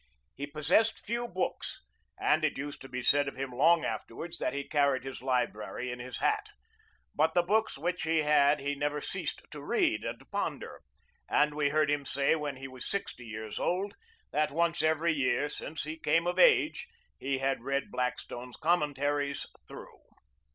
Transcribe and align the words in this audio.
He 0.33 0.47
possessed 0.47 0.97
few 1.05 1.27
books, 1.27 1.83
and 2.19 2.43
it 2.43 2.57
used 2.57 2.81
to 2.81 2.89
be 2.89 3.03
said 3.03 3.27
of 3.27 3.35
him 3.35 3.51
long 3.51 3.85
afterwards 3.85 4.39
that 4.39 4.51
he 4.51 4.67
carried 4.67 5.03
his 5.03 5.21
library 5.21 5.91
in 5.91 5.99
his 5.99 6.17
hat. 6.17 6.49
But 7.13 7.35
the 7.35 7.43
books 7.43 7.77
which 7.77 8.01
he 8.01 8.23
had 8.23 8.59
he 8.59 8.73
never 8.73 8.99
ceased 8.99 9.43
to 9.51 9.61
read 9.61 10.03
and 10.03 10.19
ponder, 10.31 10.81
and 11.29 11.53
we 11.53 11.69
heard 11.69 11.91
him 11.91 12.03
say 12.05 12.35
when 12.35 12.55
he 12.55 12.67
was 12.67 12.89
sixty 12.89 13.25
years 13.27 13.59
old, 13.59 13.93
that 14.31 14.49
once 14.49 14.81
every 14.81 15.13
year 15.13 15.49
since 15.49 15.83
he 15.83 15.99
came 15.99 16.25
of 16.25 16.39
age 16.39 16.87
he 17.19 17.37
had 17.37 17.61
read 17.61 17.91
"Blackstone's 17.91 18.57
Commentaries" 18.57 19.45
through. 19.67 19.99